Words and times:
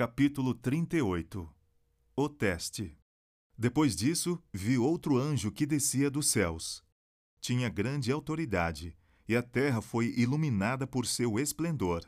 Capítulo 0.00 0.54
38 0.54 1.46
O 2.16 2.28
teste 2.30 2.96
Depois 3.58 3.94
disso, 3.94 4.42
vi 4.50 4.78
outro 4.78 5.18
anjo 5.18 5.52
que 5.52 5.66
descia 5.66 6.10
dos 6.10 6.30
céus. 6.30 6.82
Tinha 7.38 7.68
grande 7.68 8.10
autoridade, 8.10 8.96
e 9.28 9.36
a 9.36 9.42
terra 9.42 9.82
foi 9.82 10.14
iluminada 10.16 10.86
por 10.86 11.04
seu 11.04 11.38
esplendor. 11.38 12.02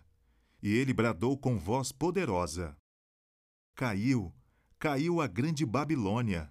E 0.63 0.73
ele 0.73 0.95
bradou 0.95 1.37
com 1.37 1.59
voz 1.59 1.93
poderosa: 1.93 2.75
Caiu, 3.75 4.35
caiu 4.79 5.21
a 5.21 5.27
grande 5.27 5.67
Babilônia. 5.67 6.51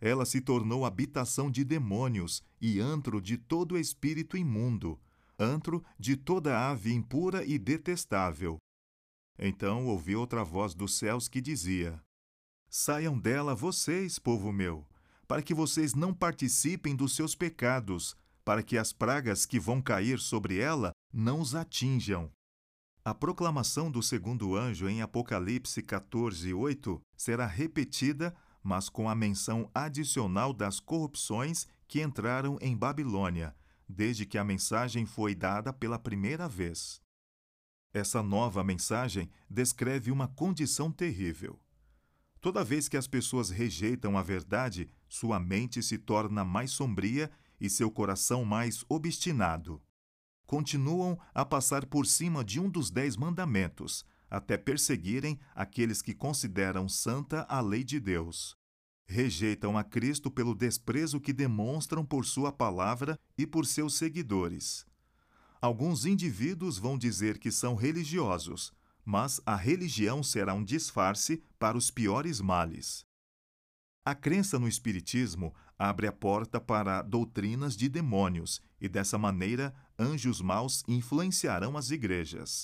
Ela 0.00 0.24
se 0.24 0.40
tornou 0.40 0.86
habitação 0.86 1.50
de 1.50 1.64
demônios 1.64 2.42
e 2.58 2.80
antro 2.80 3.20
de 3.20 3.36
todo 3.36 3.76
espírito 3.76 4.38
imundo, 4.38 4.98
antro 5.38 5.84
de 5.98 6.16
toda 6.16 6.70
ave 6.70 6.94
impura 6.94 7.44
e 7.44 7.58
detestável 7.58 8.58
então 9.38 9.86
ouvi 9.86 10.16
outra 10.16 10.42
voz 10.42 10.74
dos 10.74 10.98
céus 10.98 11.28
que 11.28 11.40
dizia: 11.40 12.02
Saiam 12.68 13.18
dela 13.18 13.54
vocês, 13.54 14.18
povo 14.18 14.52
meu, 14.52 14.86
para 15.26 15.42
que 15.42 15.54
vocês 15.54 15.94
não 15.94 16.12
participem 16.12 16.96
dos 16.96 17.14
seus 17.14 17.34
pecados, 17.34 18.16
para 18.44 18.62
que 18.62 18.76
as 18.76 18.92
pragas 18.92 19.46
que 19.46 19.60
vão 19.60 19.80
cair 19.80 20.18
sobre 20.18 20.58
ela 20.58 20.92
não 21.12 21.40
os 21.40 21.54
atinjam. 21.54 22.30
A 23.04 23.14
proclamação 23.14 23.90
do 23.90 24.02
segundo 24.02 24.54
anjo 24.54 24.88
em 24.88 25.00
Apocalipse 25.00 25.82
14, 25.82 26.52
8 26.52 27.00
será 27.16 27.46
repetida, 27.46 28.34
mas 28.62 28.88
com 28.88 29.08
a 29.08 29.14
menção 29.14 29.70
adicional 29.74 30.52
das 30.52 30.78
corrupções 30.78 31.66
que 31.86 32.02
entraram 32.02 32.58
em 32.60 32.76
Babilônia, 32.76 33.54
desde 33.88 34.26
que 34.26 34.36
a 34.36 34.44
mensagem 34.44 35.06
foi 35.06 35.34
dada 35.34 35.72
pela 35.72 35.98
primeira 35.98 36.46
vez. 36.46 37.00
Essa 37.98 38.22
nova 38.22 38.62
mensagem 38.62 39.28
descreve 39.50 40.12
uma 40.12 40.28
condição 40.28 40.88
terrível. 40.92 41.58
Toda 42.40 42.62
vez 42.62 42.88
que 42.88 42.96
as 42.96 43.08
pessoas 43.08 43.50
rejeitam 43.50 44.16
a 44.16 44.22
verdade, 44.22 44.88
sua 45.08 45.40
mente 45.40 45.82
se 45.82 45.98
torna 45.98 46.44
mais 46.44 46.70
sombria 46.70 47.28
e 47.60 47.68
seu 47.68 47.90
coração 47.90 48.44
mais 48.44 48.84
obstinado. 48.88 49.82
Continuam 50.46 51.18
a 51.34 51.44
passar 51.44 51.86
por 51.86 52.06
cima 52.06 52.44
de 52.44 52.60
um 52.60 52.70
dos 52.70 52.88
dez 52.88 53.16
mandamentos, 53.16 54.04
até 54.30 54.56
perseguirem 54.56 55.36
aqueles 55.52 56.00
que 56.00 56.14
consideram 56.14 56.88
santa 56.88 57.44
a 57.48 57.60
lei 57.60 57.82
de 57.82 57.98
Deus. 57.98 58.56
Rejeitam 59.08 59.76
a 59.76 59.82
Cristo 59.82 60.30
pelo 60.30 60.54
desprezo 60.54 61.20
que 61.20 61.32
demonstram 61.32 62.06
por 62.06 62.24
sua 62.24 62.52
palavra 62.52 63.18
e 63.36 63.44
por 63.44 63.66
seus 63.66 63.94
seguidores. 63.94 64.86
Alguns 65.60 66.06
indivíduos 66.06 66.78
vão 66.78 66.96
dizer 66.96 67.38
que 67.38 67.50
são 67.50 67.74
religiosos, 67.74 68.72
mas 69.04 69.40
a 69.44 69.56
religião 69.56 70.22
será 70.22 70.54
um 70.54 70.62
disfarce 70.62 71.42
para 71.58 71.76
os 71.76 71.90
piores 71.90 72.40
males. 72.40 73.04
A 74.04 74.14
crença 74.14 74.58
no 74.58 74.68
Espiritismo 74.68 75.52
abre 75.76 76.06
a 76.06 76.12
porta 76.12 76.60
para 76.60 77.02
doutrinas 77.02 77.76
de 77.76 77.88
demônios 77.88 78.60
e, 78.80 78.88
dessa 78.88 79.18
maneira, 79.18 79.74
anjos 79.98 80.40
maus 80.40 80.84
influenciarão 80.86 81.76
as 81.76 81.90
igrejas. 81.90 82.62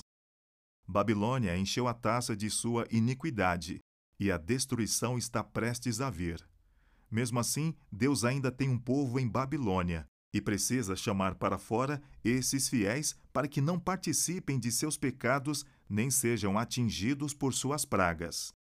Babilônia 0.86 1.56
encheu 1.56 1.88
a 1.88 1.94
taça 1.94 2.36
de 2.36 2.48
sua 2.48 2.86
iniquidade 2.90 3.80
e 4.20 4.30
a 4.30 4.38
destruição 4.38 5.18
está 5.18 5.42
prestes 5.42 6.00
a 6.00 6.10
vir. 6.10 6.46
Mesmo 7.10 7.40
assim, 7.40 7.74
Deus 7.90 8.24
ainda 8.24 8.52
tem 8.52 8.68
um 8.68 8.78
povo 8.78 9.18
em 9.18 9.28
Babilônia 9.28 10.06
e 10.34 10.40
precisa 10.40 10.96
chamar 10.96 11.36
para 11.36 11.56
fora 11.56 12.02
esses 12.24 12.68
fiéis 12.68 13.16
para 13.32 13.46
que 13.46 13.60
não 13.60 13.78
participem 13.78 14.58
de 14.58 14.72
seus 14.72 14.96
pecados 14.96 15.64
nem 15.88 16.10
sejam 16.10 16.58
atingidos 16.58 17.32
por 17.32 17.54
suas 17.54 17.84
pragas. 17.84 18.52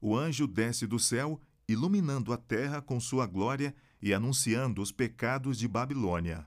O 0.00 0.16
anjo 0.16 0.46
desce 0.46 0.86
do 0.86 1.00
céu, 1.00 1.40
iluminando 1.68 2.32
a 2.32 2.36
terra 2.36 2.80
com 2.80 3.00
sua 3.00 3.26
glória 3.26 3.74
e 4.00 4.14
anunciando 4.14 4.80
os 4.80 4.92
pecados 4.92 5.58
de 5.58 5.66
Babilônia. 5.66 6.46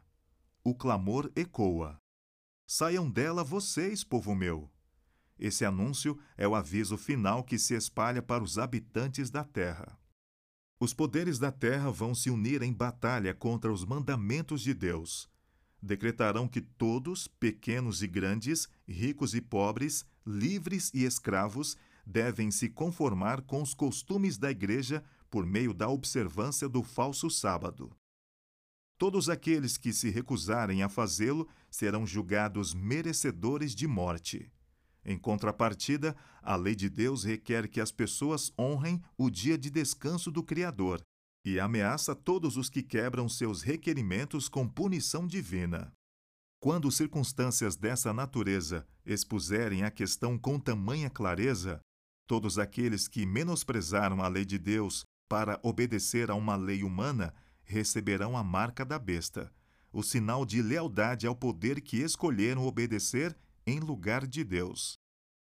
O 0.63 0.73
clamor 0.73 1.29
ecoa: 1.35 1.99
Saiam 2.65 3.11
dela 3.11 3.43
vocês, 3.43 4.01
povo 4.05 4.33
meu! 4.33 4.71
Esse 5.37 5.65
anúncio 5.65 6.17
é 6.37 6.47
o 6.47 6.55
aviso 6.55 6.97
final 6.97 7.43
que 7.43 7.59
se 7.59 7.73
espalha 7.73 8.21
para 8.21 8.43
os 8.43 8.57
habitantes 8.57 9.29
da 9.29 9.43
terra. 9.43 9.99
Os 10.79 10.93
poderes 10.93 11.37
da 11.37 11.51
terra 11.51 11.91
vão 11.91 12.15
se 12.15 12.29
unir 12.29 12.61
em 12.61 12.71
batalha 12.71 13.33
contra 13.33 13.71
os 13.71 13.83
mandamentos 13.83 14.61
de 14.61 14.73
Deus. 14.73 15.29
Decretarão 15.81 16.47
que 16.47 16.61
todos, 16.61 17.27
pequenos 17.27 18.01
e 18.01 18.07
grandes, 18.07 18.69
ricos 18.87 19.35
e 19.35 19.41
pobres, 19.41 20.05
livres 20.25 20.89
e 20.93 21.03
escravos, 21.03 21.75
devem 22.05 22.49
se 22.49 22.69
conformar 22.69 23.41
com 23.41 23.61
os 23.61 23.73
costumes 23.73 24.37
da 24.37 24.49
Igreja 24.49 25.03
por 25.29 25.45
meio 25.45 25.73
da 25.73 25.89
observância 25.89 26.69
do 26.69 26.81
falso 26.81 27.29
sábado. 27.29 27.91
Todos 28.97 29.29
aqueles 29.29 29.77
que 29.77 29.91
se 29.91 30.09
recusarem 30.09 30.81
a 30.81 30.89
fazê-lo 30.89 31.47
serão 31.69 32.05
julgados 32.07 32.73
merecedores 32.73 33.75
de 33.75 33.87
morte. 33.87 34.51
Em 35.05 35.17
contrapartida, 35.17 36.15
a 36.41 36.55
lei 36.55 36.75
de 36.75 36.89
Deus 36.89 37.23
requer 37.23 37.67
que 37.67 37.81
as 37.81 37.91
pessoas 37.91 38.51
honrem 38.59 39.01
o 39.17 39.29
dia 39.29 39.57
de 39.57 39.69
descanso 39.69 40.31
do 40.31 40.43
Criador 40.43 41.01
e 41.45 41.59
ameaça 41.59 42.13
todos 42.13 42.57
os 42.57 42.69
que 42.69 42.83
quebram 42.83 43.29
seus 43.29 43.61
requerimentos 43.61 44.49
com 44.49 44.67
punição 44.67 45.25
divina. 45.25 45.91
Quando 46.59 46.91
circunstâncias 46.91 47.77
dessa 47.77 48.11
natureza 48.11 48.85
expuserem 49.05 49.83
a 49.83 49.91
questão 49.91 50.37
com 50.37 50.59
tamanha 50.59 51.09
clareza, 51.09 51.79
todos 52.27 52.59
aqueles 52.59 53.07
que 53.07 53.25
menosprezaram 53.25 54.21
a 54.21 54.27
lei 54.27 54.43
de 54.43 54.57
Deus 54.57 55.05
para 55.29 55.59
obedecer 55.63 56.29
a 56.29 56.35
uma 56.35 56.55
lei 56.55 56.83
humana 56.83 57.33
receberão 57.63 58.35
a 58.35 58.43
marca 58.43 58.83
da 58.83 58.99
besta, 58.99 59.51
o 59.91 60.03
sinal 60.03 60.45
de 60.45 60.61
lealdade 60.61 61.25
ao 61.25 61.35
poder 61.35 61.81
que 61.81 61.97
escolheram 61.97 62.65
obedecer 62.65 63.35
em 63.69 63.79
lugar 63.79 64.25
de 64.25 64.43
Deus. 64.43 64.97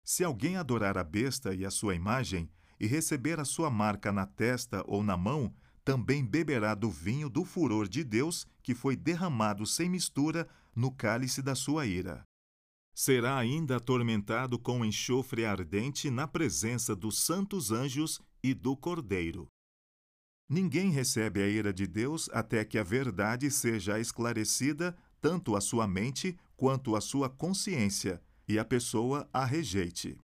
Se 0.04 0.22
alguém 0.22 0.56
adorar 0.56 0.96
a 0.96 1.02
besta 1.02 1.54
e 1.54 1.64
a 1.64 1.70
sua 1.70 1.94
imagem, 1.94 2.48
e 2.78 2.86
receber 2.86 3.40
a 3.40 3.44
sua 3.44 3.70
marca 3.70 4.12
na 4.12 4.26
testa 4.26 4.84
ou 4.86 5.02
na 5.02 5.16
mão, 5.16 5.54
também 5.84 6.24
beberá 6.24 6.74
do 6.74 6.90
vinho 6.90 7.28
do 7.28 7.44
furor 7.44 7.88
de 7.88 8.02
Deus, 8.02 8.46
que 8.62 8.74
foi 8.74 8.96
derramado 8.96 9.66
sem 9.66 9.88
mistura 9.88 10.48
no 10.74 10.90
cálice 10.90 11.42
da 11.42 11.54
sua 11.54 11.86
ira. 11.86 12.24
Será 12.94 13.36
ainda 13.36 13.76
atormentado 13.76 14.58
com 14.58 14.84
enxofre 14.84 15.44
ardente 15.44 16.10
na 16.10 16.28
presença 16.28 16.94
dos 16.94 17.18
santos 17.18 17.72
anjos 17.72 18.20
e 18.42 18.54
do 18.54 18.76
Cordeiro. 18.76 19.48
Ninguém 20.48 20.90
recebe 20.90 21.42
a 21.42 21.48
ira 21.48 21.72
de 21.72 21.86
Deus 21.86 22.28
até 22.32 22.64
que 22.64 22.78
a 22.78 22.84
verdade 22.84 23.50
seja 23.50 23.98
esclarecida 23.98 24.96
tanto 25.20 25.56
à 25.56 25.60
sua 25.60 25.88
mente 25.88 26.36
quanto 26.64 26.96
à 26.96 27.00
sua 27.02 27.28
consciência, 27.28 28.22
e 28.48 28.58
a 28.58 28.64
pessoa 28.64 29.28
a 29.30 29.44
rejeite. 29.44 30.18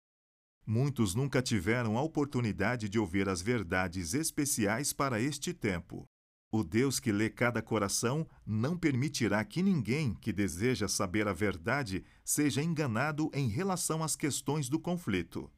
Muitos 0.67 1.15
nunca 1.15 1.43
tiveram 1.43 1.99
a 1.99 2.03
oportunidade 2.03 2.89
de 2.89 2.99
ouvir 2.99 3.29
as 3.29 3.43
verdades 3.43 4.15
especiais 4.15 4.91
para 4.91 5.21
este 5.21 5.53
tempo. 5.53 6.07
O 6.51 6.65
Deus 6.65 6.99
que 6.99 7.13
lê 7.13 7.29
cada 7.29 7.61
coração 7.61 8.27
não 8.47 8.75
permitirá 8.75 9.45
que 9.45 9.63
ninguém 9.63 10.15
que 10.15 10.33
deseja 10.33 10.89
saber 10.89 11.29
a 11.29 11.35
verdade 11.35 12.03
seja 12.25 12.63
enganado 12.63 13.31
em 13.35 13.47
relação 13.47 14.03
às 14.03 14.17
questões 14.17 14.67
do 14.71 14.81
conflito. 14.81 15.53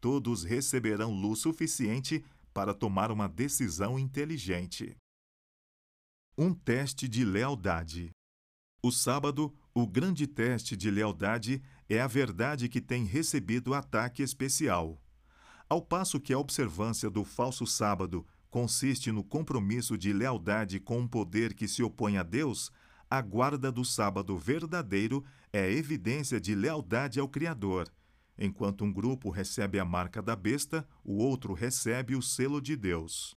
Todos 0.00 0.42
receberão 0.42 1.12
luz 1.12 1.40
suficiente 1.40 2.24
para 2.54 2.72
tomar 2.72 3.10
uma 3.10 3.28
decisão 3.28 3.98
inteligente. 3.98 4.96
Um 6.38 6.54
teste 6.54 7.06
de 7.06 7.26
lealdade. 7.26 8.10
O 8.84 8.92
sábado, 8.92 9.50
o 9.72 9.86
grande 9.86 10.26
teste 10.26 10.76
de 10.76 10.90
lealdade 10.90 11.62
é 11.88 12.02
a 12.02 12.06
verdade 12.06 12.68
que 12.68 12.82
tem 12.82 13.06
recebido 13.06 13.72
ataque 13.72 14.22
especial. 14.22 15.00
Ao 15.70 15.80
passo 15.80 16.20
que 16.20 16.34
a 16.34 16.38
observância 16.38 17.08
do 17.08 17.24
falso 17.24 17.66
sábado 17.66 18.26
consiste 18.50 19.10
no 19.10 19.24
compromisso 19.24 19.96
de 19.96 20.12
lealdade 20.12 20.78
com 20.78 20.98
um 20.98 21.08
poder 21.08 21.54
que 21.54 21.66
se 21.66 21.82
opõe 21.82 22.18
a 22.18 22.22
Deus, 22.22 22.70
a 23.08 23.22
guarda 23.22 23.72
do 23.72 23.86
sábado 23.86 24.36
verdadeiro 24.36 25.24
é 25.50 25.72
evidência 25.72 26.38
de 26.38 26.54
lealdade 26.54 27.18
ao 27.18 27.26
Criador. 27.26 27.90
Enquanto 28.38 28.84
um 28.84 28.92
grupo 28.92 29.30
recebe 29.30 29.78
a 29.78 29.84
marca 29.86 30.20
da 30.20 30.36
besta, 30.36 30.86
o 31.02 31.14
outro 31.24 31.54
recebe 31.54 32.14
o 32.14 32.20
selo 32.20 32.60
de 32.60 32.76
Deus. 32.76 33.34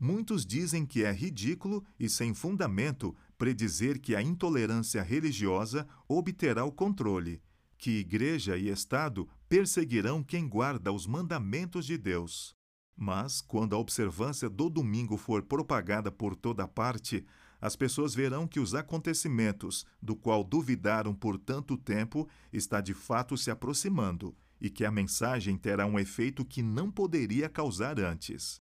Muitos 0.00 0.46
dizem 0.46 0.86
que 0.86 1.02
é 1.02 1.12
ridículo 1.12 1.84
e 1.98 2.08
sem 2.08 2.32
fundamento 2.32 3.14
predizer 3.38 4.00
que 4.00 4.16
a 4.16 4.20
intolerância 4.20 5.02
religiosa 5.02 5.88
obterá 6.08 6.64
o 6.64 6.72
controle, 6.72 7.40
que 7.78 8.00
igreja 8.00 8.58
e 8.58 8.68
Estado 8.68 9.28
perseguirão 9.48 10.22
quem 10.22 10.48
guarda 10.48 10.92
os 10.92 11.06
mandamentos 11.06 11.86
de 11.86 11.96
Deus. 11.96 12.54
Mas, 12.96 13.40
quando 13.40 13.76
a 13.76 13.78
observância 13.78 14.50
do 14.50 14.68
domingo 14.68 15.16
for 15.16 15.42
propagada 15.44 16.10
por 16.10 16.34
toda 16.34 16.66
parte, 16.66 17.24
as 17.60 17.76
pessoas 17.76 18.14
verão 18.14 18.46
que 18.46 18.58
os 18.58 18.74
acontecimentos, 18.74 19.86
do 20.02 20.16
qual 20.16 20.42
duvidaram 20.42 21.14
por 21.14 21.38
tanto 21.38 21.76
tempo, 21.76 22.28
está 22.52 22.80
de 22.80 22.94
fato 22.94 23.36
se 23.36 23.52
aproximando, 23.52 24.36
e 24.60 24.68
que 24.68 24.84
a 24.84 24.90
mensagem 24.90 25.56
terá 25.56 25.86
um 25.86 25.98
efeito 25.98 26.44
que 26.44 26.62
não 26.62 26.90
poderia 26.90 27.48
causar 27.48 28.00
antes. 28.00 28.60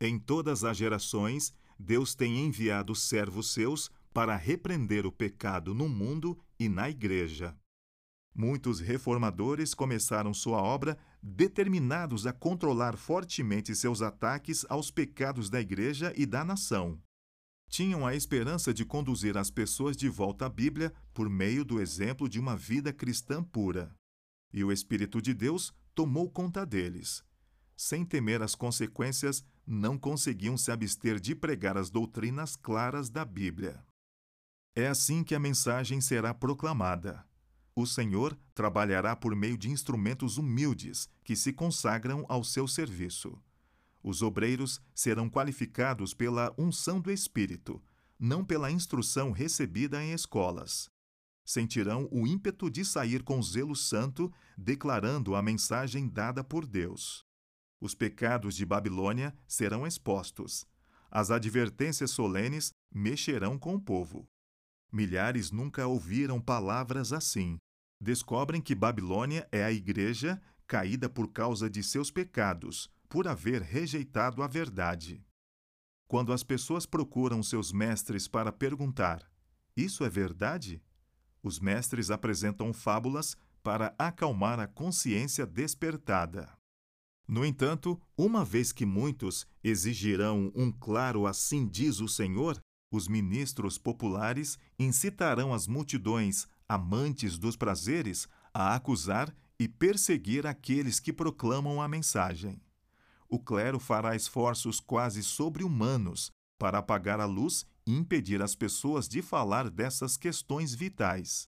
Em 0.00 0.18
todas 0.18 0.64
as 0.64 0.78
gerações, 0.78 1.52
Deus 1.82 2.14
tem 2.14 2.44
enviado 2.44 2.94
servos 2.94 3.54
seus 3.54 3.90
para 4.12 4.36
repreender 4.36 5.06
o 5.06 5.12
pecado 5.12 5.74
no 5.74 5.88
mundo 5.88 6.38
e 6.58 6.68
na 6.68 6.90
igreja. 6.90 7.56
Muitos 8.34 8.80
reformadores 8.80 9.72
começaram 9.72 10.34
sua 10.34 10.58
obra 10.58 10.98
determinados 11.22 12.26
a 12.26 12.34
controlar 12.34 12.98
fortemente 12.98 13.74
seus 13.74 14.02
ataques 14.02 14.66
aos 14.68 14.90
pecados 14.90 15.48
da 15.48 15.58
igreja 15.58 16.12
e 16.16 16.26
da 16.26 16.44
nação. 16.44 17.00
Tinham 17.70 18.06
a 18.06 18.14
esperança 18.14 18.74
de 18.74 18.84
conduzir 18.84 19.38
as 19.38 19.50
pessoas 19.50 19.96
de 19.96 20.08
volta 20.08 20.46
à 20.46 20.48
Bíblia 20.50 20.92
por 21.14 21.30
meio 21.30 21.64
do 21.64 21.80
exemplo 21.80 22.28
de 22.28 22.38
uma 22.38 22.56
vida 22.56 22.92
cristã 22.92 23.42
pura. 23.42 23.94
E 24.52 24.62
o 24.62 24.70
Espírito 24.70 25.22
de 25.22 25.32
Deus 25.32 25.72
tomou 25.94 26.30
conta 26.30 26.66
deles. 26.66 27.24
Sem 27.74 28.04
temer 28.04 28.42
as 28.42 28.54
consequências, 28.54 29.42
não 29.70 29.96
conseguiam 29.96 30.56
se 30.56 30.72
abster 30.72 31.20
de 31.20 31.32
pregar 31.32 31.78
as 31.78 31.90
doutrinas 31.90 32.56
claras 32.56 33.08
da 33.08 33.24
Bíblia. 33.24 33.84
É 34.74 34.88
assim 34.88 35.22
que 35.22 35.32
a 35.32 35.38
mensagem 35.38 36.00
será 36.00 36.34
proclamada. 36.34 37.24
O 37.74 37.86
Senhor 37.86 38.36
trabalhará 38.52 39.14
por 39.14 39.34
meio 39.36 39.56
de 39.56 39.70
instrumentos 39.70 40.38
humildes 40.38 41.08
que 41.22 41.36
se 41.36 41.52
consagram 41.52 42.26
ao 42.28 42.42
seu 42.42 42.66
serviço. 42.66 43.40
Os 44.02 44.22
obreiros 44.22 44.80
serão 44.92 45.30
qualificados 45.30 46.14
pela 46.14 46.52
unção 46.58 47.00
do 47.00 47.10
Espírito, 47.12 47.80
não 48.18 48.44
pela 48.44 48.72
instrução 48.72 49.30
recebida 49.30 50.02
em 50.02 50.12
escolas. 50.12 50.90
Sentirão 51.44 52.08
o 52.10 52.26
ímpeto 52.26 52.68
de 52.68 52.84
sair 52.84 53.22
com 53.22 53.40
zelo 53.40 53.76
santo, 53.76 54.32
declarando 54.58 55.36
a 55.36 55.42
mensagem 55.42 56.08
dada 56.08 56.42
por 56.42 56.66
Deus. 56.66 57.24
Os 57.80 57.94
pecados 57.94 58.54
de 58.54 58.66
Babilônia 58.66 59.34
serão 59.48 59.86
expostos. 59.86 60.66
As 61.10 61.30
advertências 61.30 62.10
solenes 62.10 62.72
mexerão 62.92 63.58
com 63.58 63.74
o 63.74 63.80
povo. 63.80 64.28
Milhares 64.92 65.50
nunca 65.50 65.86
ouviram 65.86 66.40
palavras 66.40 67.12
assim. 67.12 67.56
Descobrem 68.00 68.60
que 68.60 68.74
Babilônia 68.74 69.48
é 69.50 69.64
a 69.64 69.72
igreja 69.72 70.40
caída 70.66 71.08
por 71.08 71.32
causa 71.32 71.70
de 71.70 71.82
seus 71.82 72.10
pecados, 72.10 72.90
por 73.08 73.26
haver 73.26 73.62
rejeitado 73.62 74.42
a 74.42 74.46
verdade. 74.46 75.24
Quando 76.06 76.32
as 76.32 76.42
pessoas 76.42 76.86
procuram 76.86 77.42
seus 77.42 77.72
mestres 77.72 78.28
para 78.28 78.52
perguntar: 78.52 79.28
Isso 79.76 80.04
é 80.04 80.08
verdade? 80.08 80.82
Os 81.42 81.58
mestres 81.58 82.10
apresentam 82.10 82.72
fábulas 82.72 83.36
para 83.62 83.94
acalmar 83.98 84.60
a 84.60 84.66
consciência 84.66 85.46
despertada. 85.46 86.59
No 87.30 87.46
entanto, 87.46 87.96
uma 88.18 88.44
vez 88.44 88.72
que 88.72 88.84
muitos 88.84 89.46
exigirão 89.62 90.50
um 90.52 90.72
claro 90.72 91.28
assim 91.28 91.64
diz 91.64 92.00
o 92.00 92.08
Senhor, 92.08 92.60
os 92.90 93.06
ministros 93.06 93.78
populares 93.78 94.58
incitarão 94.76 95.54
as 95.54 95.68
multidões 95.68 96.48
amantes 96.68 97.38
dos 97.38 97.54
prazeres 97.54 98.26
a 98.52 98.74
acusar 98.74 99.32
e 99.60 99.68
perseguir 99.68 100.44
aqueles 100.44 100.98
que 100.98 101.12
proclamam 101.12 101.80
a 101.80 101.86
mensagem. 101.86 102.60
O 103.28 103.38
clero 103.38 103.78
fará 103.78 104.16
esforços 104.16 104.80
quase 104.80 105.22
sobre-humanos 105.22 106.32
para 106.58 106.78
apagar 106.78 107.20
a 107.20 107.26
luz 107.26 107.64
e 107.86 107.94
impedir 107.94 108.42
as 108.42 108.56
pessoas 108.56 109.08
de 109.08 109.22
falar 109.22 109.70
dessas 109.70 110.16
questões 110.16 110.74
vitais. 110.74 111.48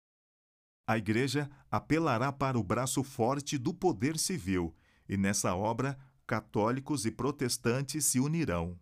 A 0.86 0.96
Igreja 0.96 1.50
apelará 1.72 2.32
para 2.32 2.60
o 2.60 2.64
braço 2.64 3.04
forte 3.04 3.58
do 3.58 3.74
poder 3.74 4.20
civil 4.20 4.76
e 5.12 5.18
nessa 5.18 5.54
obra 5.54 6.00
católicos 6.26 7.06
e 7.06 7.12
protestantes 7.12 8.06
se 8.06 8.18
unirão. 8.18 8.80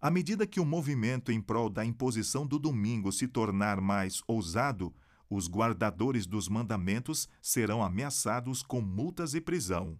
À 0.00 0.08
medida 0.08 0.46
que 0.46 0.60
o 0.60 0.64
movimento 0.64 1.32
em 1.32 1.40
prol 1.40 1.68
da 1.68 1.84
imposição 1.84 2.46
do 2.46 2.60
domingo 2.60 3.10
se 3.10 3.26
tornar 3.26 3.80
mais 3.80 4.22
ousado, 4.28 4.94
os 5.28 5.48
guardadores 5.48 6.24
dos 6.24 6.48
mandamentos 6.48 7.28
serão 7.42 7.82
ameaçados 7.82 8.62
com 8.62 8.80
multas 8.80 9.34
e 9.34 9.40
prisão. 9.40 9.98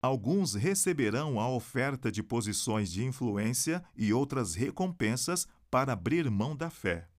Alguns 0.00 0.54
receberão 0.54 1.38
a 1.38 1.50
oferta 1.50 2.10
de 2.10 2.22
posições 2.22 2.90
de 2.90 3.04
influência 3.04 3.84
e 3.94 4.14
outras 4.14 4.54
recompensas 4.54 5.46
para 5.70 5.92
abrir 5.92 6.30
mão 6.30 6.56
da 6.56 6.70
fé. 6.70 7.10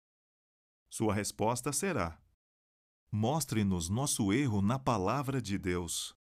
Sua 0.90 1.14
resposta 1.14 1.72
será: 1.72 2.18
Mostre-nos 3.12 3.90
nosso 3.90 4.34
erro 4.34 4.62
na 4.62 4.80
palavra 4.80 5.40
de 5.40 5.60
Deus. 5.60 6.17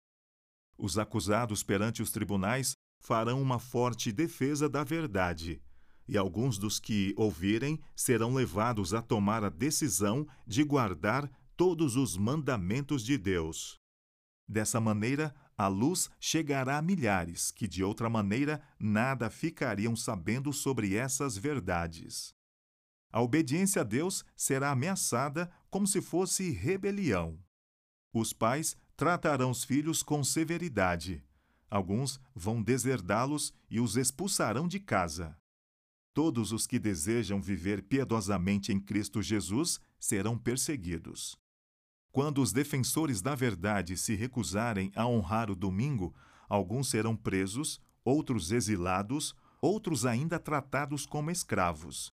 Os 0.77 0.98
acusados 0.98 1.63
perante 1.63 2.01
os 2.01 2.12
tribunais 2.12 2.75
farão 3.00 3.42
uma 3.42 3.60
forte 3.60 4.12
defesa 4.12 4.68
da 4.68 4.83
verdade, 4.83 5.62
e 6.07 6.18
alguns 6.18 6.57
dos 6.57 6.80
que 6.80 7.13
ouvirem 7.18 7.80
serão 7.95 8.33
levados 8.33 8.94
a 8.94 9.01
tomar 9.01 9.44
a 9.44 9.50
decisão 9.50 10.27
de 10.45 10.63
guardar 10.63 11.30
todos 11.56 11.95
os 11.95 12.18
mandamentos 12.18 13.04
de 13.04 13.18
Deus. 13.18 13.80
Dessa 14.48 14.80
maneira, 14.80 15.33
a 15.57 15.68
luz 15.68 16.10
chegará 16.19 16.77
a 16.77 16.81
milhares 16.81 17.50
que, 17.50 17.68
de 17.68 17.83
outra 17.83 18.10
maneira, 18.10 18.62
nada 18.80 19.30
ficariam 19.30 19.95
sabendo 19.95 20.51
sobre 20.51 20.95
essas 20.95 21.38
verdades. 21.38 22.36
A 23.12 23.22
obediência 23.22 23.81
a 23.81 23.86
Deus 23.86 24.25
será 24.36 24.72
ameaçada 24.72 25.50
como 25.69 25.88
se 25.88 26.01
fosse 26.01 26.51
rebelião. 26.51 27.39
Os 28.13 28.33
pais 28.33 28.75
tratarão 28.95 29.51
os 29.51 29.63
filhos 29.63 30.01
com 30.01 30.24
severidade. 30.24 31.24
Alguns 31.69 32.19
vão 32.33 32.62
deserdá-los 32.62 33.53
e 33.69 33.80
os 33.80 33.97
expulsarão 33.97 34.68
de 34.68 34.80
casa. 34.80 35.38
Todos 36.13 36.53
os 36.53 36.65
que 36.65 36.80
desejam 36.80 37.42
viver 37.42 37.83
piedosamente 37.83 38.71
em 38.71 38.80
Cristo 38.80 39.21
Jesus 39.21 39.81
serão 40.00 40.38
perseguidos. 40.38 41.36
Quando 42.09 42.42
os 42.42 42.53
defensores 42.53 43.21
da 43.21 43.36
verdade 43.36 43.97
se 43.97 44.15
recusarem 44.15 44.89
a 44.95 45.06
honrar 45.06 45.51
o 45.51 45.56
domingo, 45.56 46.15
alguns 46.48 46.89
serão 46.89 47.18
presos, 47.18 47.81
outros 48.06 48.53
exilados, 48.53 49.36
outros 49.62 50.06
ainda 50.06 50.39
tratados 50.39 51.06
como 51.06 51.30
escravos. 51.30 52.09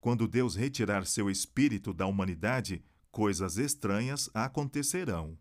Quando 0.00 0.26
Deus 0.26 0.56
retirar 0.56 1.04
seu 1.04 1.28
espírito 1.28 1.92
da 1.92 2.06
humanidade, 2.06 2.82
coisas 3.10 3.58
estranhas 3.58 4.30
acontecerão. 4.32 5.36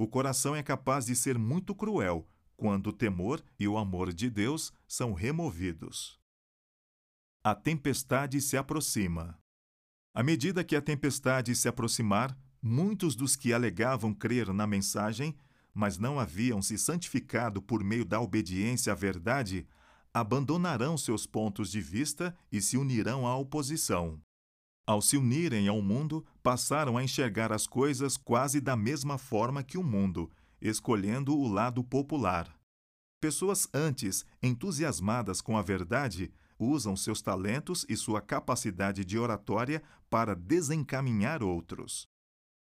O 0.00 0.06
coração 0.06 0.54
é 0.54 0.62
capaz 0.62 1.06
de 1.06 1.16
ser 1.16 1.36
muito 1.36 1.74
cruel 1.74 2.24
quando 2.56 2.90
o 2.90 2.92
temor 2.92 3.42
e 3.58 3.66
o 3.66 3.76
amor 3.76 4.12
de 4.12 4.30
Deus 4.30 4.72
são 4.86 5.12
removidos. 5.12 6.20
A 7.42 7.52
tempestade 7.52 8.40
se 8.40 8.56
aproxima. 8.56 9.36
À 10.14 10.22
medida 10.22 10.62
que 10.62 10.76
a 10.76 10.80
tempestade 10.80 11.52
se 11.56 11.66
aproximar, 11.66 12.38
muitos 12.62 13.16
dos 13.16 13.34
que 13.34 13.52
alegavam 13.52 14.14
crer 14.14 14.52
na 14.52 14.68
mensagem, 14.68 15.36
mas 15.74 15.98
não 15.98 16.20
haviam 16.20 16.62
se 16.62 16.78
santificado 16.78 17.60
por 17.60 17.82
meio 17.82 18.04
da 18.04 18.20
obediência 18.20 18.92
à 18.92 18.94
verdade, 18.94 19.66
abandonarão 20.14 20.96
seus 20.96 21.26
pontos 21.26 21.72
de 21.72 21.80
vista 21.80 22.32
e 22.52 22.62
se 22.62 22.76
unirão 22.76 23.26
à 23.26 23.36
oposição. 23.36 24.22
Ao 24.88 25.02
se 25.02 25.18
unirem 25.18 25.68
ao 25.68 25.82
mundo, 25.82 26.24
passaram 26.42 26.96
a 26.96 27.04
enxergar 27.04 27.52
as 27.52 27.66
coisas 27.66 28.16
quase 28.16 28.58
da 28.58 28.74
mesma 28.74 29.18
forma 29.18 29.62
que 29.62 29.76
o 29.76 29.82
mundo, 29.82 30.30
escolhendo 30.62 31.36
o 31.36 31.46
lado 31.46 31.84
popular. 31.84 32.58
Pessoas 33.20 33.68
antes 33.74 34.24
entusiasmadas 34.42 35.42
com 35.42 35.58
a 35.58 35.62
verdade 35.62 36.32
usam 36.58 36.96
seus 36.96 37.20
talentos 37.20 37.84
e 37.86 37.94
sua 37.98 38.22
capacidade 38.22 39.04
de 39.04 39.18
oratória 39.18 39.82
para 40.08 40.34
desencaminhar 40.34 41.42
outros. 41.42 42.08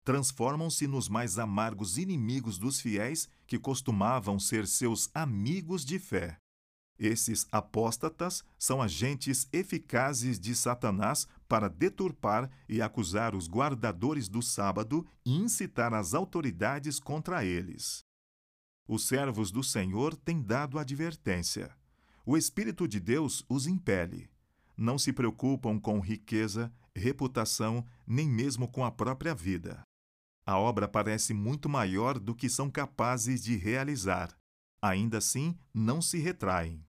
Transformam-se 0.06 0.86
nos 0.86 1.10
mais 1.10 1.40
amargos 1.40 1.98
inimigos 1.98 2.60
dos 2.60 2.80
fiéis 2.80 3.28
que 3.48 3.58
costumavam 3.58 4.38
ser 4.38 4.68
seus 4.68 5.10
amigos 5.16 5.84
de 5.84 5.98
fé. 5.98 6.43
Esses 6.98 7.48
apóstatas 7.52 8.44
são 8.58 8.82
agentes 8.82 9.48
eficazes 9.52 10.40
de 10.40 10.56
Satanás 10.56 11.28
para 11.48 11.68
deturpar 11.68 12.50
e 12.70 12.82
acusar 12.82 13.36
os 13.36 13.48
guardadores 13.48 14.30
do 14.30 14.42
sábado 14.42 15.06
e 15.26 15.36
incitar 15.36 15.94
as 15.94 16.14
autoridades 16.14 17.00
contra 17.00 17.44
eles. 17.44 18.04
Os 18.88 19.08
servos 19.08 19.52
do 19.52 19.64
Senhor 19.64 20.16
têm 20.16 20.42
dado 20.42 20.78
advertência. 20.78 21.76
O 22.26 22.38
Espírito 22.38 22.88
de 22.88 23.00
Deus 23.00 23.44
os 23.50 23.66
impele. 23.66 24.30
Não 24.78 24.98
se 24.98 25.12
preocupam 25.12 25.80
com 25.80 26.00
riqueza, 26.00 26.72
reputação, 26.96 27.86
nem 28.06 28.30
mesmo 28.30 28.68
com 28.68 28.86
a 28.86 28.92
própria 28.92 29.34
vida. 29.34 29.82
A 30.46 30.58
obra 30.60 30.88
parece 30.88 31.34
muito 31.34 31.70
maior 31.70 32.20
do 32.20 32.36
que 32.36 32.50
são 32.50 32.70
capazes 32.70 33.44
de 33.44 33.56
realizar 33.56 34.38
ainda 34.84 35.20
assim 35.20 35.58
não 35.74 36.02
se 36.02 36.20
retraem. 36.20 36.86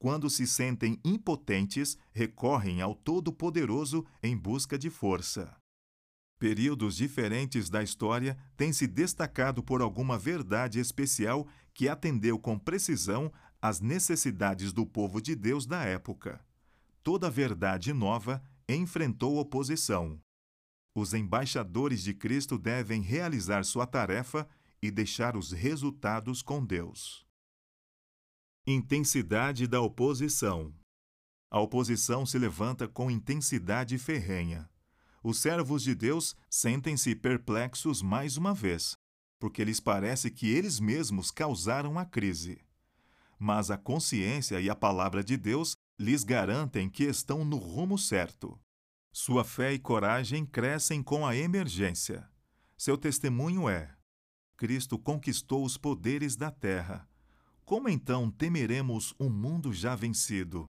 Quando 0.00 0.28
se 0.28 0.48
sentem 0.48 1.00
impotentes, 1.04 1.96
recorrem 2.12 2.82
ao 2.82 2.92
Todo-Poderoso 2.92 4.04
em 4.20 4.36
busca 4.36 4.76
de 4.76 4.90
força. 4.90 5.56
Períodos 6.40 6.96
diferentes 6.96 7.70
da 7.70 7.84
história 7.84 8.36
têm 8.56 8.72
se 8.72 8.88
destacado 8.88 9.62
por 9.62 9.80
alguma 9.80 10.18
verdade 10.18 10.80
especial 10.80 11.46
que 11.72 11.88
atendeu 11.88 12.36
com 12.36 12.58
precisão 12.58 13.32
às 13.62 13.80
necessidades 13.80 14.72
do 14.72 14.84
povo 14.84 15.22
de 15.22 15.36
Deus 15.36 15.66
da 15.66 15.84
época. 15.84 16.44
Toda 17.04 17.30
verdade 17.30 17.92
nova 17.92 18.42
enfrentou 18.68 19.36
oposição. 19.38 20.20
Os 20.96 21.14
embaixadores 21.14 22.02
de 22.02 22.12
Cristo 22.12 22.58
devem 22.58 23.00
realizar 23.00 23.64
sua 23.64 23.86
tarefa 23.86 24.48
e 24.86 24.90
deixar 24.90 25.36
os 25.36 25.52
resultados 25.52 26.42
com 26.42 26.64
Deus. 26.64 27.26
Intensidade 28.66 29.66
da 29.66 29.80
oposição. 29.80 30.74
A 31.50 31.60
oposição 31.60 32.24
se 32.24 32.38
levanta 32.38 32.88
com 32.88 33.10
intensidade 33.10 33.98
ferrenha 33.98 34.68
os 35.24 35.38
servos 35.38 35.82
de 35.82 35.94
Deus 35.94 36.36
sentem-se 36.50 37.16
perplexos 37.16 38.02
mais 38.02 38.36
uma 38.36 38.52
vez, 38.52 38.94
porque 39.40 39.64
lhes 39.64 39.80
parece 39.80 40.30
que 40.30 40.50
eles 40.50 40.78
mesmos 40.78 41.30
causaram 41.30 41.98
a 41.98 42.04
crise. 42.04 42.60
Mas 43.38 43.70
a 43.70 43.78
consciência 43.78 44.60
e 44.60 44.68
a 44.68 44.76
palavra 44.76 45.24
de 45.24 45.38
Deus 45.38 45.74
lhes 45.98 46.24
garantem 46.24 46.90
que 46.90 47.04
estão 47.04 47.42
no 47.42 47.56
rumo 47.56 47.96
certo. 47.96 48.60
Sua 49.10 49.44
fé 49.44 49.72
e 49.72 49.78
coragem 49.78 50.44
crescem 50.44 51.02
com 51.02 51.26
a 51.26 51.34
emergência. 51.34 52.28
Seu 52.76 52.98
testemunho 52.98 53.66
é: 53.66 53.93
Cristo 54.56 54.98
conquistou 54.98 55.64
os 55.64 55.76
poderes 55.76 56.36
da 56.36 56.50
terra. 56.50 57.08
Como 57.64 57.88
então 57.88 58.30
temeremos 58.30 59.14
um 59.18 59.28
mundo 59.28 59.72
já 59.72 59.94
vencido? 59.94 60.66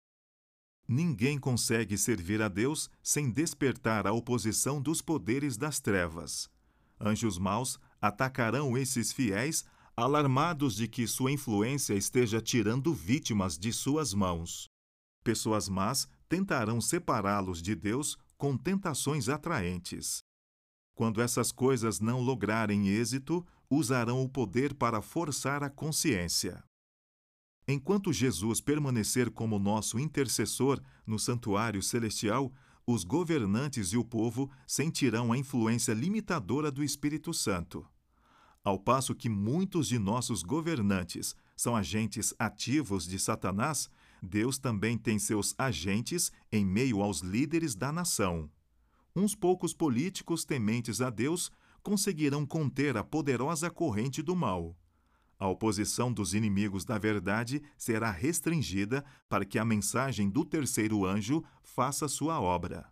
Ninguém 0.87 1.39
consegue 1.39 1.97
servir 1.97 2.41
a 2.41 2.47
Deus 2.47 2.89
sem 3.01 3.29
despertar 3.31 4.05
a 4.05 4.13
oposição 4.13 4.81
dos 4.81 5.01
poderes 5.01 5.57
das 5.57 5.79
trevas. 5.79 6.49
Anjos 6.99 7.37
maus 7.37 7.79
atacarão 8.01 8.77
esses 8.77 9.11
fiéis, 9.11 9.65
alarmados 9.95 10.75
de 10.75 10.87
que 10.87 11.07
sua 11.07 11.31
influência 11.31 11.93
esteja 11.93 12.41
tirando 12.41 12.93
vítimas 12.93 13.57
de 13.57 13.73
suas 13.73 14.13
mãos. 14.13 14.69
Pessoas 15.23 15.67
más 15.67 16.07
tentarão 16.29 16.79
separá-los 16.79 17.61
de 17.61 17.75
Deus 17.75 18.17
com 18.37 18.57
tentações 18.57 19.27
atraentes. 19.27 20.19
Quando 20.93 21.21
essas 21.21 21.51
coisas 21.51 21.99
não 21.99 22.21
lograrem 22.21 22.87
êxito, 22.87 23.45
usarão 23.69 24.21
o 24.21 24.29
poder 24.29 24.73
para 24.73 25.01
forçar 25.01 25.63
a 25.63 25.69
consciência. 25.69 26.63
Enquanto 27.67 28.13
Jesus 28.13 28.61
permanecer 28.61 29.31
como 29.31 29.57
nosso 29.57 29.97
intercessor 29.97 30.79
no 31.05 31.17
santuário 31.17 31.81
celestial, 31.81 32.53
os 32.85 33.03
governantes 33.03 33.89
e 33.89 33.97
o 33.97 34.03
povo 34.03 34.51
sentirão 34.67 35.31
a 35.31 35.37
influência 35.37 35.93
limitadora 35.93 36.71
do 36.71 36.83
Espírito 36.83 37.33
Santo. 37.33 37.85
Ao 38.63 38.79
passo 38.79 39.15
que 39.15 39.29
muitos 39.29 39.87
de 39.87 39.97
nossos 39.97 40.43
governantes 40.43 41.35
são 41.55 41.75
agentes 41.75 42.33
ativos 42.37 43.07
de 43.07 43.17
Satanás, 43.17 43.89
Deus 44.21 44.57
também 44.57 44.97
tem 44.97 45.17
seus 45.17 45.55
agentes 45.57 46.31
em 46.51 46.65
meio 46.65 47.01
aos 47.01 47.21
líderes 47.21 47.75
da 47.75 47.91
nação. 47.91 48.49
Uns 49.15 49.33
poucos 49.33 49.73
políticos 49.73 50.43
tementes 50.45 50.99
a 50.99 51.09
Deus 51.09 51.51
conseguirão 51.85 52.47
conter 52.47 52.97
a 52.97 53.03
poderosa 53.03 53.69
corrente 53.69 54.23
do 54.23 54.35
mal. 54.35 54.75
A 55.37 55.47
oposição 55.47 56.11
dos 56.11 56.33
inimigos 56.33 56.83
da 56.83 56.97
verdade 56.97 57.61
será 57.77 58.09
restringida 58.09 59.05
para 59.29 59.45
que 59.45 59.59
a 59.59 59.63
mensagem 59.63 60.27
do 60.27 60.43
terceiro 60.43 61.05
anjo 61.05 61.43
faça 61.61 62.07
sua 62.07 62.41
obra. 62.41 62.91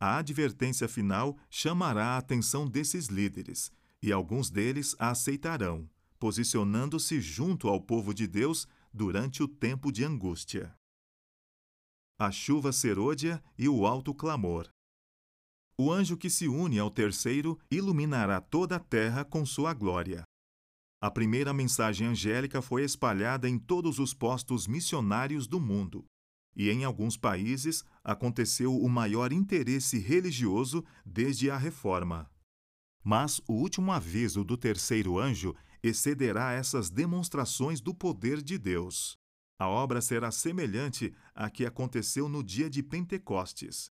A 0.00 0.18
advertência 0.18 0.88
final 0.88 1.38
chamará 1.48 2.14
a 2.14 2.18
atenção 2.18 2.66
desses 2.66 3.06
líderes, 3.06 3.70
e 4.02 4.10
alguns 4.10 4.50
deles 4.50 4.96
a 4.98 5.10
aceitarão, 5.10 5.88
posicionando-se 6.18 7.20
junto 7.20 7.68
ao 7.68 7.80
povo 7.80 8.12
de 8.12 8.26
Deus 8.26 8.66
durante 8.92 9.40
o 9.40 9.46
tempo 9.46 9.92
de 9.92 10.02
angústia. 10.02 10.74
A 12.18 12.32
chuva 12.32 12.72
serôdia 12.72 13.40
e 13.56 13.68
o 13.68 13.86
alto 13.86 14.12
clamor. 14.12 14.68
O 15.82 15.90
anjo 15.90 16.14
que 16.14 16.28
se 16.28 16.46
une 16.46 16.78
ao 16.78 16.90
terceiro 16.90 17.58
iluminará 17.70 18.38
toda 18.38 18.76
a 18.76 18.78
terra 18.78 19.24
com 19.24 19.46
sua 19.46 19.72
glória. 19.72 20.24
A 21.00 21.10
primeira 21.10 21.54
mensagem 21.54 22.06
angélica 22.06 22.60
foi 22.60 22.84
espalhada 22.84 23.48
em 23.48 23.58
todos 23.58 23.98
os 23.98 24.12
postos 24.12 24.66
missionários 24.66 25.46
do 25.46 25.58
mundo, 25.58 26.04
e 26.54 26.68
em 26.68 26.84
alguns 26.84 27.16
países 27.16 27.82
aconteceu 28.04 28.76
o 28.76 28.90
maior 28.90 29.32
interesse 29.32 29.98
religioso 29.98 30.84
desde 31.02 31.50
a 31.50 31.56
Reforma. 31.56 32.30
Mas 33.02 33.40
o 33.48 33.54
último 33.54 33.90
aviso 33.90 34.44
do 34.44 34.58
terceiro 34.58 35.18
anjo 35.18 35.56
excederá 35.82 36.52
essas 36.52 36.90
demonstrações 36.90 37.80
do 37.80 37.94
poder 37.94 38.42
de 38.42 38.58
Deus. 38.58 39.16
A 39.58 39.66
obra 39.66 40.02
será 40.02 40.30
semelhante 40.30 41.14
à 41.34 41.48
que 41.48 41.64
aconteceu 41.64 42.28
no 42.28 42.44
dia 42.44 42.68
de 42.68 42.82
Pentecostes. 42.82 43.90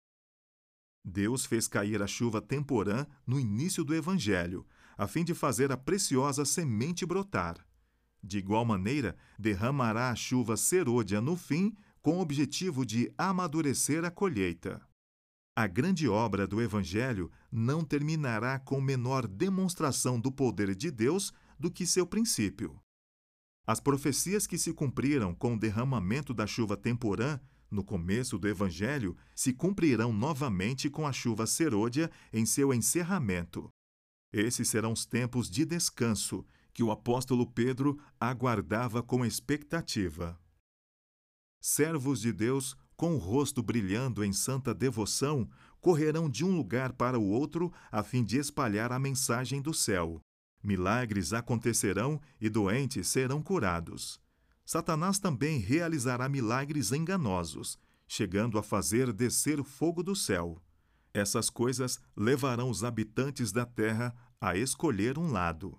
Deus 1.04 1.46
fez 1.46 1.68
cair 1.68 2.02
a 2.02 2.08
chuva 2.08 2.42
temporã 2.42 3.06
no 3.26 3.40
início 3.40 3.84
do 3.84 3.96
Evangelho, 3.96 4.66
a 4.98 5.08
fim 5.08 5.24
de 5.24 5.34
fazer 5.34 5.72
a 5.72 5.78
preciosa 5.78 6.46
semente 6.46 7.06
brotar. 7.06 7.58
De 8.24 8.38
igual 8.38 8.64
maneira, 8.64 9.16
derramará 9.38 10.12
a 10.12 10.16
chuva 10.16 10.56
serôdia 10.56 11.20
no 11.20 11.36
fim, 11.36 11.76
com 12.02 12.18
o 12.18 12.22
objetivo 12.22 12.86
de 12.86 13.12
amadurecer 13.18 14.04
a 14.04 14.12
colheita. 14.12 14.82
A 15.56 15.68
grande 15.68 16.08
obra 16.08 16.48
do 16.48 16.62
Evangelho 16.62 17.32
não 17.52 17.84
terminará 17.84 18.58
com 18.58 18.80
menor 18.80 19.28
demonstração 19.28 20.20
do 20.20 20.32
poder 20.32 20.74
de 20.76 20.90
Deus 20.90 21.34
do 21.60 21.70
que 21.70 21.86
seu 21.86 22.06
princípio. 22.06 22.82
As 23.68 23.80
profecias 23.80 24.48
que 24.48 24.58
se 24.58 24.74
cumpriram 24.74 25.36
com 25.36 25.56
o 25.56 25.60
derramamento 25.60 26.34
da 26.34 26.48
chuva 26.48 26.78
temporã 26.78 27.40
no 27.72 27.84
começo 27.84 28.38
do 28.38 28.48
Evangelho 28.48 29.16
se 29.34 29.54
cumprirão 29.54 30.12
novamente 30.12 30.90
com 30.90 31.08
a 31.08 31.14
chuva 31.14 31.48
serôdia 31.48 32.12
em 32.34 32.46
seu 32.46 32.74
encerramento. 32.74 33.70
Esses 34.34 34.70
serão 34.70 34.92
os 34.92 35.06
tempos 35.06 35.50
de 35.50 35.66
descanso 35.66 36.46
que 36.74 36.84
o 36.84 36.92
apóstolo 36.92 37.46
Pedro 37.46 38.00
aguardava 38.20 39.02
com 39.02 39.26
expectativa. 39.26 40.40
Servos 41.60 42.22
de 42.22 42.32
Deus, 42.32 42.76
com 42.96 43.16
o 43.16 43.18
rosto 43.18 43.62
brilhando 43.64 44.24
em 44.24 44.34
santa 44.34 44.74
devoção, 44.74 45.50
correrão 45.80 46.30
de 46.30 46.46
um 46.46 46.56
lugar 46.56 46.94
para 46.94 47.20
o 47.20 47.28
outro 47.28 47.74
a 47.92 48.04
fim 48.04 48.24
de 48.24 48.38
espalhar 48.38 48.92
a 48.92 49.00
mensagem 49.00 49.62
do 49.62 49.74
céu. 49.74 50.22
Milagres 50.64 51.34
acontecerão 51.34 52.22
e 52.40 52.50
doentes 52.50 53.08
serão 53.08 53.42
curados. 53.42 54.20
Satanás 54.72 55.20
também 55.20 55.60
realizará 55.60 56.30
milagres 56.30 56.94
enganosos, 56.94 57.78
chegando 58.08 58.58
a 58.58 58.64
fazer 58.64 59.12
descer 59.12 59.62
fogo 59.66 60.02
do 60.02 60.16
céu. 60.16 60.64
Essas 61.14 61.50
coisas 61.50 62.00
levarão 62.16 62.70
os 62.70 62.82
habitantes 62.82 63.52
da 63.52 63.66
terra 63.66 64.16
a 64.40 64.56
escolher 64.56 65.20
um 65.20 65.30
lado. 65.30 65.78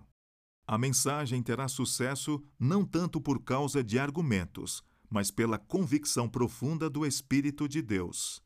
A 0.67 0.77
mensagem 0.77 1.41
terá 1.41 1.67
sucesso 1.67 2.39
não 2.59 2.85
tanto 2.85 3.19
por 3.19 3.41
causa 3.41 3.83
de 3.83 3.97
argumentos, 3.97 4.83
mas 5.09 5.31
pela 5.31 5.57
convicção 5.57 6.29
profunda 6.29 6.87
do 6.87 7.03
Espírito 7.03 7.67
de 7.67 7.81
Deus. 7.81 8.43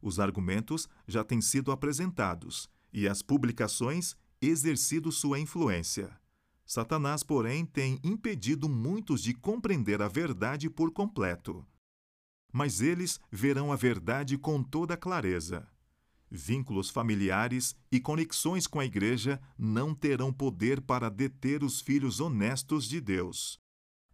Os 0.00 0.18
argumentos 0.18 0.88
já 1.06 1.22
têm 1.22 1.42
sido 1.42 1.70
apresentados 1.70 2.66
e 2.94 3.06
as 3.06 3.20
publicações 3.20 4.16
exercido 4.40 5.12
sua 5.12 5.38
influência. 5.38 6.21
Satanás, 6.64 7.22
porém, 7.22 7.66
tem 7.66 7.98
impedido 8.02 8.68
muitos 8.68 9.22
de 9.22 9.34
compreender 9.34 10.00
a 10.00 10.08
verdade 10.08 10.70
por 10.70 10.92
completo. 10.92 11.66
Mas 12.52 12.80
eles 12.80 13.20
verão 13.30 13.72
a 13.72 13.76
verdade 13.76 14.38
com 14.38 14.62
toda 14.62 14.96
clareza 14.96 15.68
vínculos 16.32 16.88
familiares 16.88 17.76
e 17.90 18.00
conexões 18.00 18.66
com 18.66 18.80
a 18.80 18.86
Igreja 18.86 19.38
não 19.58 19.94
terão 19.94 20.32
poder 20.32 20.80
para 20.80 21.10
deter 21.10 21.62
os 21.62 21.80
filhos 21.80 22.20
honestos 22.20 22.88
de 22.88 23.00
Deus. 23.00 23.60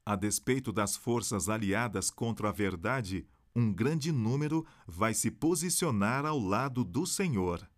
A 0.04 0.16
despeito 0.16 0.72
das 0.72 0.96
forças 0.96 1.48
aliadas 1.48 2.10
contra 2.10 2.48
a 2.48 2.52
verdade, 2.52 3.24
um 3.54 3.72
grande 3.72 4.10
número 4.10 4.66
vai 4.86 5.14
se 5.14 5.30
posicionar 5.30 6.26
ao 6.26 6.38
lado 6.40 6.82
do 6.82 7.06
Senhor. 7.06 7.68